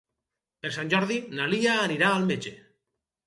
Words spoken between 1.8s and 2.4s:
anirà al